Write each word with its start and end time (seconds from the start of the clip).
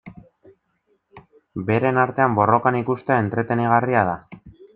Beren 1.67 1.99
artean 2.05 2.39
borrokan 2.41 2.79
ikustea 2.81 3.19
entretenigarria 3.27 4.05
da. 4.11 4.19